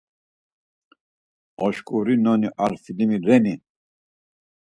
Oşkurinoni 1.65 2.49
ar 2.63 2.73
filimi 2.83 3.17
reni? 3.27 3.55